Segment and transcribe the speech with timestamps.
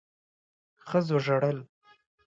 [0.87, 1.57] ښځو ژړل